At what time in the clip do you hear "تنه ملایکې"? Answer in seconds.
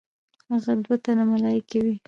1.03-1.79